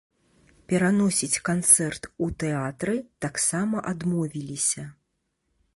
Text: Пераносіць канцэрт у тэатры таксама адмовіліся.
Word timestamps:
Пераносіць 0.71 1.41
канцэрт 1.49 2.03
у 2.27 2.31
тэатры 2.45 2.95
таксама 3.27 3.77
адмовіліся. 3.95 4.83